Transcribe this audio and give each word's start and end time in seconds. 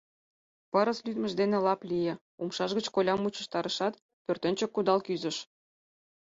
Пырыс 0.71 0.99
лӱдмыж 1.05 1.31
дене 1.41 1.57
лап 1.65 1.81
лие, 1.89 2.13
умшаж 2.41 2.71
гыч 2.77 2.85
колям 2.95 3.19
мучыштарышат, 3.21 3.93
пӧртӧнчык 4.25 4.71
кудал 4.73 4.99
кӱзыш. 5.05 5.37